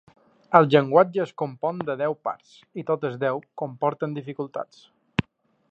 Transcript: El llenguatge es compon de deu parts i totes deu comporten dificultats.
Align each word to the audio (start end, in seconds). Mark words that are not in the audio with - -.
El 0.59 0.67
llenguatge 0.75 1.21
es 1.25 1.33
compon 1.41 1.83
de 1.89 1.97
deu 1.99 2.17
parts 2.29 2.55
i 2.83 2.85
totes 2.87 3.19
deu 3.27 3.43
comporten 3.63 4.17
dificultats. 4.19 4.83